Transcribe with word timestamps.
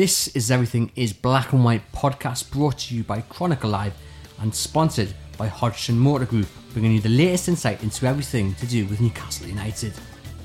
This 0.00 0.28
is 0.28 0.50
Everything 0.50 0.90
is 0.96 1.12
Black 1.12 1.52
and 1.52 1.62
White 1.62 1.82
podcast 1.92 2.50
brought 2.50 2.78
to 2.78 2.94
you 2.94 3.04
by 3.04 3.20
Chronicle 3.20 3.68
Live 3.68 3.92
and 4.40 4.54
sponsored 4.54 5.12
by 5.36 5.46
Hodgson 5.46 5.98
Motor 5.98 6.24
Group, 6.24 6.46
bringing 6.72 6.92
you 6.92 7.02
the 7.02 7.10
latest 7.10 7.48
insight 7.48 7.82
into 7.82 8.06
everything 8.06 8.54
to 8.54 8.66
do 8.66 8.86
with 8.86 9.02
Newcastle 9.02 9.46
United. 9.46 9.92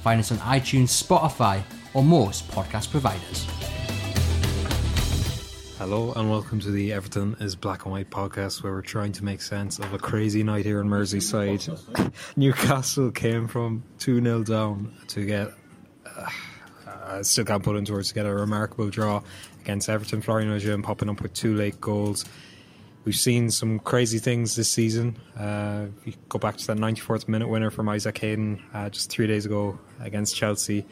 Find 0.03 0.19
us 0.19 0.33
on 0.33 0.39
iTunes, 0.39 0.89
Spotify, 1.01 1.61
or 1.93 2.03
most 2.03 2.45
podcast 2.49 2.91
providers. 2.91 3.47
Hello 5.77 6.11
and 6.17 6.29
welcome 6.29 6.59
to 6.59 6.71
the 6.71 6.91
Everything 6.91 7.37
is 7.39 7.55
Black 7.55 7.85
and 7.85 7.93
White 7.93 8.09
podcast 8.09 8.61
where 8.61 8.73
we're 8.73 8.81
trying 8.81 9.13
to 9.13 9.23
make 9.23 9.41
sense 9.41 9.79
of 9.79 9.93
a 9.93 9.97
crazy 9.97 10.43
night 10.43 10.65
here 10.65 10.81
in 10.81 10.89
Merseyside. 10.89 12.11
Newcastle 12.35 13.09
came 13.09 13.47
from 13.47 13.85
2 13.99 14.21
0 14.21 14.43
down 14.43 14.93
to 15.07 15.25
get, 15.25 15.53
I 17.19 17.21
still 17.23 17.45
can't 17.45 17.63
put 17.63 17.75
into 17.75 17.93
words, 17.93 18.09
to 18.09 18.15
get 18.15 18.25
a 18.25 18.33
remarkable 18.33 18.89
draw 18.89 19.21
against 19.61 19.89
Everton. 19.89 20.21
Florian 20.21 20.51
Lejeune 20.51 20.81
popping 20.81 21.09
up 21.09 21.21
with 21.21 21.33
two 21.33 21.55
late 21.55 21.79
goals. 21.81 22.25
We've 23.03 23.15
seen 23.15 23.51
some 23.51 23.79
crazy 23.79 24.17
things 24.17 24.55
this 24.55 24.69
season. 24.69 25.17
Uh, 25.37 25.87
you 26.05 26.13
go 26.27 26.39
back 26.39 26.57
to 26.57 26.67
that 26.67 26.77
94th 26.77 27.27
minute 27.27 27.47
winner 27.47 27.69
from 27.69 27.87
Isaac 27.87 28.17
Hayden 28.17 28.63
uh, 28.73 28.89
just 28.89 29.11
three 29.11 29.27
days 29.27 29.45
ago 29.45 29.79
against 29.99 30.35
Chelsea. 30.35 30.85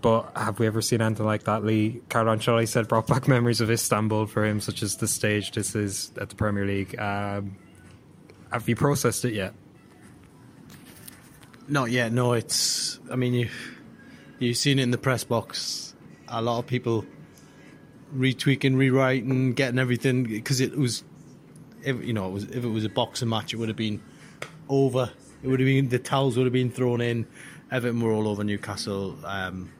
But 0.00 0.32
have 0.34 0.58
we 0.58 0.66
ever 0.66 0.80
seen 0.80 1.02
anything 1.02 1.26
like 1.26 1.44
that, 1.44 1.62
Lee? 1.62 2.00
Carlo 2.08 2.34
Ancelotti 2.34 2.66
said 2.66 2.88
brought 2.88 3.06
back 3.06 3.28
memories 3.28 3.60
of 3.60 3.70
Istanbul 3.70 4.26
for 4.26 4.46
him, 4.46 4.60
such 4.60 4.82
as 4.82 4.96
the 4.96 5.06
stage 5.06 5.52
this 5.52 5.74
is 5.74 6.10
at 6.18 6.30
the 6.30 6.36
Premier 6.36 6.64
League. 6.64 6.98
Um, 6.98 7.56
have 8.50 8.66
you 8.66 8.76
processed 8.76 9.26
it 9.26 9.34
yet? 9.34 9.52
Not 11.68 11.90
yet. 11.90 12.12
No, 12.12 12.32
it's. 12.32 12.98
I 13.10 13.16
mean, 13.16 13.34
you 13.34 13.48
you've 14.40 14.56
seen 14.56 14.78
it 14.78 14.82
in 14.82 14.90
the 14.90 14.98
press 14.98 15.22
box. 15.22 15.94
A 16.28 16.42
lot 16.42 16.58
of 16.58 16.66
people 16.66 17.04
retweaking, 18.14 18.76
rewriting, 18.76 19.52
getting 19.52 19.78
everything 19.78 20.24
because 20.24 20.60
it 20.60 20.76
was, 20.76 21.04
if, 21.84 22.02
you 22.04 22.12
know, 22.12 22.28
it 22.28 22.32
was, 22.32 22.44
if 22.44 22.64
it 22.64 22.68
was 22.68 22.84
a 22.84 22.88
boxing 22.88 23.28
match, 23.28 23.54
it 23.54 23.56
would 23.56 23.68
have 23.68 23.76
been 23.76 24.02
over. 24.68 25.10
It 25.42 25.48
would 25.48 25.60
have 25.60 25.66
been 25.66 25.88
the 25.88 25.98
towels 25.98 26.36
would 26.36 26.46
have 26.46 26.52
been 26.52 26.70
thrown 26.70 27.00
in. 27.00 27.26
Everton 27.70 28.00
were 28.00 28.12
all 28.12 28.26
over 28.26 28.42
Newcastle. 28.42 29.16
Um, 29.24 29.70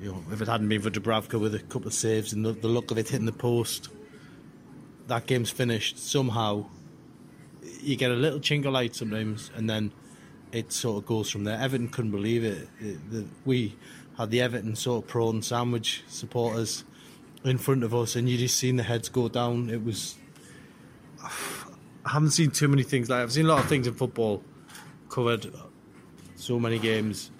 you 0.00 0.10
know, 0.10 0.22
if 0.32 0.40
it 0.40 0.48
hadn't 0.48 0.68
been 0.68 0.80
for 0.80 0.90
Dubravka 0.90 1.38
with 1.38 1.54
a 1.54 1.60
couple 1.60 1.86
of 1.86 1.94
saves 1.94 2.32
and 2.32 2.44
the, 2.44 2.52
the 2.52 2.68
look 2.68 2.90
of 2.90 2.98
it 2.98 3.08
hitting 3.08 3.26
the 3.26 3.32
post, 3.32 3.88
that 5.06 5.26
game's 5.26 5.50
finished. 5.50 5.98
Somehow, 5.98 6.66
you 7.80 7.96
get 7.96 8.10
a 8.10 8.14
little 8.14 8.40
chink 8.40 8.64
of 8.64 8.72
light 8.72 8.96
sometimes, 8.96 9.50
and 9.54 9.68
then 9.68 9.92
it 10.52 10.72
sort 10.72 11.02
of 11.02 11.06
goes 11.06 11.30
from 11.30 11.44
there. 11.44 11.58
Everton 11.58 11.88
couldn't 11.88 12.10
believe 12.10 12.44
it. 12.44 12.68
it 12.80 13.10
the, 13.10 13.26
we 13.44 13.76
had 14.18 14.30
the 14.30 14.40
Everton 14.40 14.76
sort 14.76 15.04
of 15.04 15.08
prawn 15.08 15.42
sandwich 15.42 16.04
supporters 16.08 16.84
in 17.44 17.58
front 17.58 17.82
of 17.82 17.94
us, 17.94 18.14
and 18.16 18.28
you 18.28 18.38
just 18.38 18.58
seen 18.58 18.76
the 18.76 18.82
heads 18.82 19.08
go 19.08 19.28
down. 19.28 19.70
It 19.70 19.82
was. 19.82 20.16
I 22.04 22.10
haven't 22.10 22.30
seen 22.30 22.50
too 22.50 22.68
many 22.68 22.82
things 22.82 23.08
like 23.08 23.22
I've 23.22 23.32
seen 23.32 23.46
a 23.46 23.48
lot 23.48 23.60
of 23.60 23.68
things 23.68 23.86
in 23.86 23.94
football 23.94 24.42
covered 25.08 25.52
so 26.34 26.58
many 26.58 26.78
games. 26.78 27.30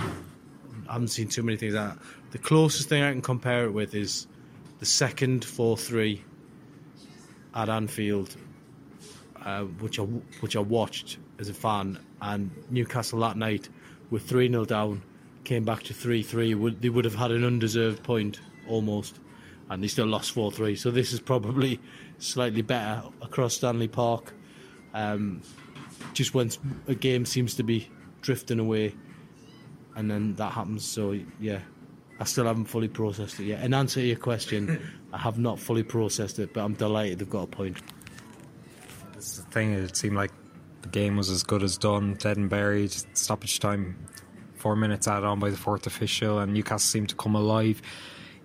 I 0.88 0.92
haven't 0.92 1.08
seen 1.08 1.28
too 1.28 1.42
many 1.42 1.56
things 1.56 1.74
like 1.74 1.94
that. 1.94 1.98
The 2.30 2.38
closest 2.38 2.88
thing 2.88 3.02
I 3.02 3.10
can 3.10 3.22
compare 3.22 3.64
it 3.64 3.72
with 3.72 3.94
is 3.94 4.26
the 4.78 4.86
second 4.86 5.44
4 5.44 5.76
3 5.76 6.22
at 7.54 7.68
Anfield, 7.68 8.36
uh, 9.44 9.62
which, 9.64 9.98
I, 9.98 10.02
which 10.02 10.56
I 10.56 10.60
watched 10.60 11.18
as 11.38 11.48
a 11.48 11.54
fan, 11.54 11.98
and 12.20 12.50
Newcastle 12.70 13.20
that 13.20 13.36
night 13.36 13.68
were 14.10 14.18
3 14.18 14.48
0 14.48 14.64
down, 14.64 15.02
came 15.44 15.64
back 15.64 15.82
to 15.84 15.94
3 15.94 16.22
3. 16.22 16.54
They 16.80 16.88
would 16.88 17.04
have 17.04 17.14
had 17.14 17.30
an 17.30 17.44
undeserved 17.44 18.02
point 18.02 18.40
almost, 18.68 19.18
and 19.70 19.82
they 19.82 19.88
still 19.88 20.06
lost 20.06 20.32
4 20.32 20.52
3. 20.52 20.76
So 20.76 20.90
this 20.90 21.12
is 21.12 21.20
probably 21.20 21.80
slightly 22.18 22.62
better 22.62 23.02
across 23.20 23.54
Stanley 23.54 23.88
Park. 23.88 24.32
Um, 24.94 25.42
just 26.14 26.34
when 26.34 26.50
a 26.88 26.94
game 26.94 27.24
seems 27.24 27.54
to 27.56 27.62
be 27.62 27.88
drifting 28.20 28.58
away, 28.58 28.94
and 29.96 30.10
then 30.10 30.34
that 30.36 30.52
happens. 30.52 30.84
So 30.84 31.18
yeah, 31.40 31.60
I 32.20 32.24
still 32.24 32.46
haven't 32.46 32.66
fully 32.66 32.88
processed 32.88 33.40
it 33.40 33.44
yet. 33.44 33.64
In 33.64 33.74
answer 33.74 34.00
to 34.00 34.06
your 34.06 34.16
question, 34.16 34.80
I 35.12 35.18
have 35.18 35.38
not 35.38 35.58
fully 35.58 35.82
processed 35.82 36.38
it, 36.38 36.54
but 36.54 36.62
I'm 36.62 36.74
delighted 36.74 37.18
they've 37.18 37.28
got 37.28 37.44
a 37.44 37.46
point. 37.48 37.78
That's 39.22 39.36
the 39.36 39.44
thing. 39.52 39.72
It 39.74 39.96
seemed 39.96 40.16
like 40.16 40.32
the 40.82 40.88
game 40.88 41.16
was 41.16 41.30
as 41.30 41.44
good 41.44 41.62
as 41.62 41.78
done, 41.78 42.14
dead 42.14 42.38
and 42.38 42.50
buried. 42.50 42.90
Stoppage 43.16 43.60
time, 43.60 43.96
four 44.56 44.74
minutes 44.74 45.06
added 45.06 45.24
on 45.24 45.38
by 45.38 45.50
the 45.50 45.56
fourth 45.56 45.86
official, 45.86 46.40
and 46.40 46.52
Newcastle 46.52 46.80
seemed 46.80 47.10
to 47.10 47.14
come 47.14 47.36
alive. 47.36 47.80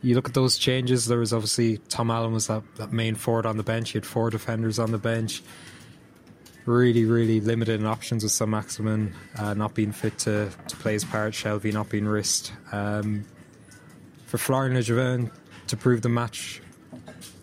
You 0.03 0.13
look 0.13 0.27
at 0.27 0.35
those 0.35 0.59
changes. 0.59 1.07
There 1.07 1.17
was 1.17 1.33
obviously 1.33 1.79
Tom 1.89 2.11
Allan 2.11 2.31
was 2.31 2.45
that, 2.45 2.61
that 2.75 2.93
main 2.93 3.15
forward 3.15 3.47
on 3.47 3.57
the 3.57 3.63
bench. 3.63 3.89
He 3.89 3.97
had 3.97 4.05
four 4.05 4.29
defenders 4.29 4.77
on 4.77 4.91
the 4.91 4.99
bench 4.99 5.41
really, 6.67 7.05
really 7.05 7.41
limited 7.41 7.79
in 7.79 7.87
options 7.87 8.21
with 8.21 8.31
Saint 8.31 8.51
Maximin 8.51 9.15
uh, 9.39 9.55
not 9.55 9.73
being 9.73 9.91
fit 9.91 10.19
to, 10.19 10.51
to 10.67 10.75
play 10.75 10.93
his 10.93 11.05
part, 11.05 11.33
Shelvey 11.33 11.73
not 11.73 11.89
being 11.89 12.05
risked. 12.05 12.51
Um, 12.71 13.25
for 14.27 14.37
Florian 14.37 14.75
Lejeune 14.75 15.31
to 15.67 15.75
prove 15.77 16.03
the 16.03 16.09
match, 16.09 16.61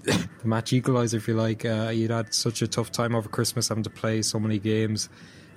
the 0.05 0.29
match 0.45 0.71
equaliser, 0.71 1.15
if 1.15 1.29
you 1.29 1.35
like, 1.35 1.65
uh, 1.65 1.89
he'd 1.89 2.11
had 2.11 2.35
such 2.35 2.63
a 2.63 2.69
tough 2.69 2.93
time 2.93 3.15
over 3.15 3.29
Christmas 3.29 3.69
having 3.69 3.85
to 3.85 3.91
play 3.91 4.23
so 4.23 4.39
many 4.39 4.59
games. 4.59 5.09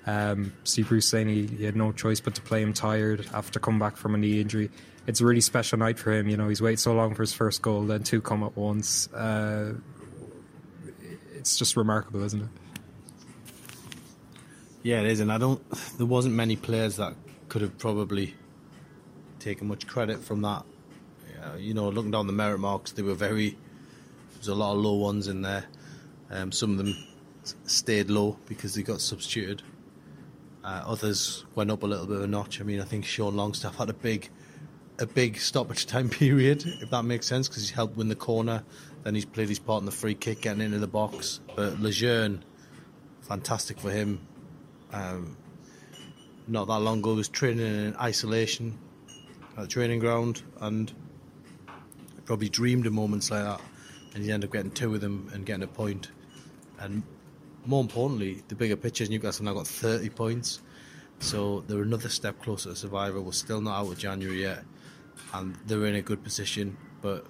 Um, 0.06 0.54
see 0.64 0.84
Bruce 0.84 1.06
saying 1.06 1.28
he, 1.28 1.48
he, 1.48 1.66
had 1.66 1.76
no 1.76 1.92
choice 1.92 2.22
but 2.22 2.34
to 2.36 2.42
play 2.42 2.62
him 2.62 2.72
tired 2.72 3.28
after 3.34 3.60
coming 3.60 3.80
back 3.80 3.98
from 3.98 4.16
a 4.16 4.18
knee 4.18 4.40
injury. 4.40 4.72
It's 5.06 5.20
a 5.20 5.26
really 5.26 5.42
special 5.42 5.78
night 5.78 6.00
for 6.00 6.14
him. 6.14 6.30
You 6.30 6.38
know, 6.38 6.48
he's 6.48 6.62
waited 6.62 6.80
so 6.80 6.94
long 6.94 7.14
for 7.14 7.24
his 7.24 7.34
first 7.34 7.62
goal, 7.62 7.84
then 7.84 8.04
two 8.04 8.22
come 8.22 8.42
at 8.44 8.56
once. 8.56 9.12
Uh, 9.12 9.74
it's 11.36 11.58
just 11.58 11.76
remarkable, 11.76 12.24
isn't 12.24 12.42
it? 12.42 12.48
Yeah, 14.82 15.02
it 15.02 15.08
is, 15.08 15.20
and 15.20 15.32
I 15.32 15.38
don't. 15.38 15.62
There 15.98 16.06
wasn't 16.06 16.36
many 16.36 16.56
players 16.56 16.96
that 16.96 17.14
could 17.50 17.62
have 17.62 17.78
probably 17.78 18.36
taken 19.40 19.68
much 19.68 19.88
credit 19.88 20.20
from 20.20 20.42
that. 20.44 20.64
you 21.60 21.74
know, 21.74 21.90
looking 21.90 22.12
down 22.12 22.28
the 22.28 22.34
merit 22.34 22.60
marks, 22.60 22.94
they 22.94 23.02
were 23.02 23.14
very. 23.14 23.58
There's 24.48 24.56
a 24.58 24.62
lot 24.62 24.76
of 24.76 24.82
low 24.82 24.94
ones 24.94 25.28
in 25.28 25.42
there. 25.42 25.66
Um, 26.32 26.54
some 26.54 26.72
of 26.72 26.78
them 26.78 26.96
stayed 27.66 28.10
low 28.10 28.38
because 28.46 28.76
they 28.76 28.82
got 28.82 29.02
substituted. 29.02 29.62
Uh, 30.64 30.84
others 30.86 31.44
went 31.54 31.70
up 31.70 31.84
a 31.84 31.86
little 31.86 32.08
bit 32.08 32.16
of 32.16 32.24
a 32.24 32.28
notch. 32.28 32.62
I 32.62 32.64
mean, 32.64 32.80
I 32.80 32.86
think 32.86 33.04
Sean 33.04 33.36
Longstaff 33.36 33.76
had 33.76 33.90
a 33.90 33.94
big, 33.94 34.30
a 35.00 35.06
big 35.06 35.38
stoppage 35.38 35.86
time 35.86 36.08
period, 36.24 36.64
if 36.66 36.90
that 36.92 37.04
makes 37.04 37.26
sense, 37.26 37.50
because 37.50 37.68
he 37.68 37.76
helped 37.76 37.98
win 37.98 38.08
the 38.08 38.16
corner. 38.16 38.64
Then 39.04 39.16
he's 39.16 39.26
played 39.26 39.50
his 39.50 39.60
part 39.60 39.82
in 39.82 39.86
the 39.86 39.92
free 39.92 40.16
kick, 40.16 40.40
getting 40.40 40.62
into 40.62 40.80
the 40.80 40.88
box. 40.88 41.42
But 41.58 41.82
Lejeune, 41.82 42.46
fantastic 43.24 43.82
for 43.82 43.92
him 43.92 44.26
um, 44.94 45.36
not 46.48 46.68
that 46.68 46.80
long 46.80 47.00
ago, 47.00 47.16
was 47.16 47.28
training 47.28 47.66
in 47.66 47.98
isolation 47.98 48.80
at 49.58 49.64
the 49.64 49.68
training 49.68 50.00
ground, 50.00 50.42
and 50.62 50.94
probably 52.24 52.48
dreamed 52.48 52.86
of 52.86 52.94
moments 52.94 53.30
like 53.30 53.44
that. 53.44 53.60
And 54.18 54.26
he 54.26 54.32
ended 54.32 54.50
up 54.50 54.54
getting 54.54 54.72
two 54.72 54.96
of 54.96 55.02
them 55.02 55.30
and 55.32 55.46
getting 55.46 55.62
a 55.62 55.68
point. 55.68 56.10
And 56.80 57.04
more 57.68 57.82
importantly, 57.82 58.42
the 58.48 58.56
bigger 58.56 58.76
picture 58.76 59.04
is 59.04 59.12
Newcastle 59.12 59.46
now 59.46 59.54
got 59.54 59.68
30 59.68 60.10
points. 60.10 60.60
So 61.20 61.64
they're 61.68 61.84
another 61.84 62.10
step 62.10 62.42
closer 62.42 62.70
to 62.70 62.76
survival. 62.76 63.22
We're 63.22 63.34
still 63.34 63.62
not 63.62 63.80
out 63.80 63.92
of 63.92 64.00
January 64.00 64.42
yet, 64.42 64.64
and 65.36 65.56
they're 65.68 65.86
in 65.86 65.94
a 65.94 66.02
good 66.02 66.24
position. 66.24 66.76
But 67.00 67.28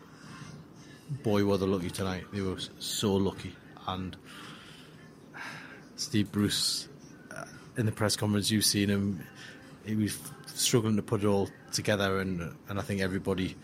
boy, 1.23 1.43
were 1.43 1.57
they 1.57 1.65
lucky 1.65 1.89
tonight! 1.89 2.23
They 2.31 2.39
were 2.39 2.55
so 2.79 3.13
lucky. 3.15 3.53
And 3.85 4.15
Steve 5.97 6.31
Bruce 6.31 6.87
uh, 7.35 7.43
in 7.75 7.85
the 7.85 7.91
press 7.91 8.15
conference 8.15 8.49
you've 8.49 8.63
seen 8.63 8.87
him, 8.87 9.27
he 9.85 9.97
was 9.97 10.17
struggling 10.45 10.95
to 10.95 11.03
put 11.03 11.25
it 11.25 11.27
all 11.27 11.49
together, 11.73 12.19
and 12.19 12.55
and 12.69 12.79
I 12.79 12.81
think 12.81 13.01
everybody 13.01 13.57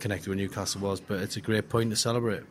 connected 0.00 0.28
with 0.28 0.38
Newcastle 0.38 0.80
was. 0.80 1.00
But 1.00 1.20
it's 1.20 1.36
a 1.36 1.40
great 1.40 1.68
point 1.68 1.90
to 1.90 1.96
celebrate. 1.96 2.42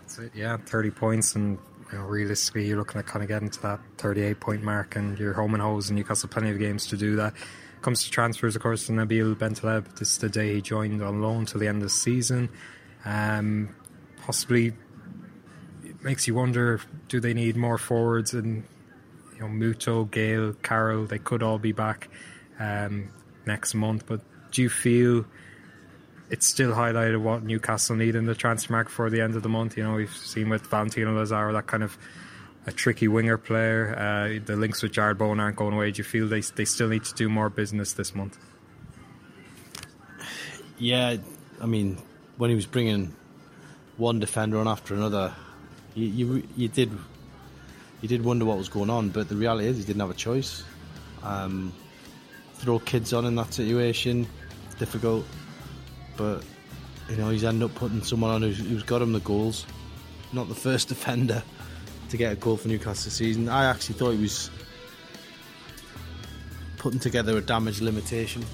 That's 0.00 0.18
it, 0.18 0.32
yeah, 0.34 0.56
thirty 0.56 0.90
points, 0.90 1.34
and 1.34 1.58
you 1.92 1.98
know, 1.98 2.04
realistically, 2.04 2.66
you're 2.66 2.78
looking 2.78 2.98
at 2.98 3.06
kind 3.06 3.22
of 3.22 3.28
getting 3.28 3.50
to 3.50 3.62
that 3.62 3.80
thirty-eight 3.98 4.40
point 4.40 4.62
mark, 4.62 4.96
and 4.96 5.18
you're 5.18 5.34
home 5.34 5.54
and 5.54 5.62
hose, 5.62 5.88
and 5.88 5.96
Newcastle 5.96 6.28
plenty 6.28 6.50
of 6.50 6.58
games 6.58 6.86
to 6.88 6.96
do 6.96 7.16
that. 7.16 7.34
Comes 7.82 8.04
to 8.04 8.10
transfers, 8.10 8.56
of 8.56 8.62
course, 8.62 8.88
and 8.88 8.98
Nabil 8.98 9.34
Bentaleb. 9.34 9.98
This 9.98 10.12
is 10.12 10.18
the 10.18 10.28
day 10.28 10.54
he 10.54 10.60
joined 10.60 11.02
on 11.02 11.22
loan 11.22 11.46
till 11.46 11.60
the 11.60 11.68
end 11.68 11.78
of 11.78 11.84
the 11.84 11.90
season. 11.90 12.50
Um, 13.04 13.74
possibly 14.22 14.74
it 15.84 16.02
makes 16.02 16.26
you 16.28 16.34
wonder: 16.34 16.80
do 17.08 17.20
they 17.20 17.32
need 17.32 17.56
more 17.56 17.78
forwards 17.78 18.34
and 18.34 18.64
you 19.40 19.48
know, 19.48 19.48
Muto, 19.48 20.10
Gayle, 20.10 20.52
Carroll, 20.62 21.06
they 21.06 21.18
could 21.18 21.42
all 21.42 21.58
be 21.58 21.72
back 21.72 22.08
um, 22.58 23.08
next 23.46 23.74
month. 23.74 24.04
But 24.06 24.20
do 24.50 24.62
you 24.62 24.68
feel 24.68 25.24
it's 26.30 26.46
still 26.46 26.72
highlighted 26.72 27.20
what 27.20 27.42
Newcastle 27.42 27.96
need 27.96 28.14
in 28.14 28.24
the 28.24 28.34
transfer 28.34 28.72
market 28.72 28.90
for 28.90 29.10
the 29.10 29.20
end 29.20 29.34
of 29.34 29.42
the 29.42 29.48
month? 29.48 29.76
You 29.76 29.84
know, 29.84 29.94
we've 29.94 30.14
seen 30.16 30.48
with 30.48 30.66
Valentino 30.66 31.12
Lazaro 31.12 31.52
that 31.52 31.66
kind 31.66 31.82
of 31.82 31.98
a 32.66 32.72
tricky 32.72 33.08
winger 33.08 33.36
player. 33.36 33.94
Uh, 33.96 34.44
the 34.44 34.56
links 34.56 34.82
with 34.82 34.92
Jarrod 34.92 35.18
Bowen 35.18 35.40
aren't 35.40 35.56
going 35.56 35.74
away. 35.74 35.90
Do 35.90 35.98
you 35.98 36.04
feel 36.04 36.28
they 36.28 36.40
they 36.40 36.64
still 36.64 36.88
need 36.88 37.04
to 37.04 37.14
do 37.14 37.28
more 37.28 37.50
business 37.50 37.94
this 37.94 38.14
month? 38.14 38.38
Yeah, 40.78 41.16
I 41.60 41.66
mean, 41.66 41.98
when 42.36 42.50
he 42.50 42.56
was 42.56 42.66
bringing 42.66 43.14
one 43.96 44.18
defender 44.18 44.58
on 44.58 44.68
after 44.68 44.94
another, 44.94 45.34
you 45.94 46.06
you, 46.06 46.48
you 46.56 46.68
did 46.68 46.90
you 48.00 48.08
did 48.08 48.24
wonder 48.24 48.44
what 48.44 48.56
was 48.56 48.68
going 48.68 48.88
on. 48.88 49.10
But 49.10 49.28
the 49.28 49.36
reality 49.36 49.66
is, 49.66 49.78
he 49.78 49.84
didn't 49.84 50.00
have 50.00 50.10
a 50.10 50.14
choice. 50.14 50.62
Um, 51.22 51.72
throw 52.54 52.78
kids 52.78 53.12
on 53.12 53.26
in 53.26 53.34
that 53.34 53.52
situation, 53.52 54.26
difficult. 54.78 55.26
But 56.16 56.44
you 57.08 57.16
know, 57.16 57.30
he's 57.30 57.44
ended 57.44 57.70
up 57.70 57.74
putting 57.74 58.02
someone 58.02 58.30
on 58.30 58.42
who's, 58.42 58.58
who's 58.58 58.82
got 58.82 59.02
him 59.02 59.12
the 59.12 59.20
goals. 59.20 59.66
Not 60.32 60.48
the 60.48 60.54
first 60.54 60.88
defender 60.94 61.42
to 62.08 62.16
get 62.16 62.32
a 62.32 62.36
goal 62.36 62.56
for 62.56 62.68
Newcastle 62.68 63.04
this 63.04 63.14
season. 63.14 63.48
I 63.48 63.66
actually 63.66 63.96
thought 63.96 64.10
he 64.12 64.20
was 64.20 64.50
putting 66.78 67.00
together 67.00 67.36
a 67.36 67.40
damage 67.40 67.80
limitation 67.80 68.44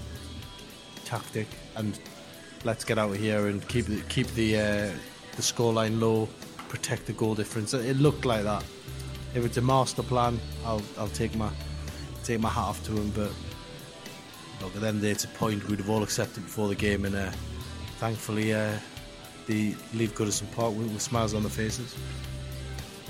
tactic 1.04 1.46
and 1.76 1.98
let's 2.64 2.84
get 2.84 2.98
out 2.98 3.10
of 3.10 3.16
here 3.16 3.46
and 3.46 3.66
keep 3.68 3.86
the, 3.86 4.00
keep 4.08 4.26
the 4.34 4.58
uh, 4.58 4.90
the 5.36 5.42
scoreline 5.42 6.00
low, 6.00 6.28
protect 6.68 7.06
the 7.06 7.12
goal 7.12 7.34
difference. 7.34 7.74
It 7.74 7.96
looked 7.98 8.24
like 8.24 8.42
that. 8.42 8.64
If 9.34 9.44
it's 9.44 9.58
a 9.58 9.62
master 9.62 10.02
plan, 10.02 10.40
I'll 10.64 10.82
I'll 10.98 11.08
take 11.08 11.34
my 11.36 11.50
take 12.24 12.40
my 12.40 12.48
hat 12.48 12.62
off 12.62 12.84
to 12.86 12.92
him. 12.92 13.10
But 13.10 13.30
look, 14.60 14.74
at 14.74 14.80
the 14.80 14.88
end 14.88 14.98
of 14.98 15.04
it's 15.04 15.24
a 15.24 15.28
point 15.28 15.66
we'd 15.68 15.78
have 15.78 15.90
all 15.90 16.02
accepted 16.02 16.44
before 16.44 16.68
the 16.68 16.74
game, 16.74 17.04
and 17.04 17.14
uh, 17.14 17.30
thankfully, 17.98 18.54
uh, 18.54 18.72
they 19.46 19.74
leave 19.94 20.14
Goodison 20.14 20.50
Park 20.52 20.74
with, 20.76 20.92
with 20.92 21.02
smiles 21.02 21.34
on 21.34 21.42
their 21.42 21.50
faces. 21.50 21.96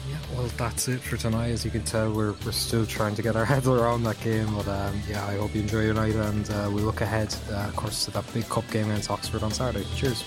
Yeah, 0.09 0.19
well, 0.35 0.47
that's 0.57 0.87
it 0.87 1.01
for 1.01 1.17
tonight. 1.17 1.49
As 1.49 1.65
you 1.65 1.71
can 1.71 1.83
tell, 1.83 2.13
we're, 2.13 2.35
we're 2.45 2.53
still 2.53 2.87
trying 2.87 3.17
to 3.17 3.23
get 3.23 3.35
our 3.35 3.45
heads 3.53 3.67
around 3.67 4.05
that 4.05 4.21
game. 4.21 4.55
But 4.55 4.69
um, 4.69 5.01
yeah, 5.09 5.27
I 5.27 5.37
hope 5.37 5.55
you 5.55 5.63
enjoy 5.63 5.85
your 5.85 5.95
night, 5.95 6.15
and 6.15 6.49
uh, 6.51 6.71
we 6.73 6.83
look 6.83 7.01
ahead, 7.01 7.35
uh, 7.51 7.69
of 7.69 7.77
course, 7.77 8.05
to 8.05 8.11
that 8.13 8.33
big 8.33 8.49
cup 8.49 8.69
game 8.71 8.91
against 8.91 9.11
Oxford 9.11 9.43
on 9.43 9.51
Saturday. 9.51 9.87
Cheers. 9.97 10.23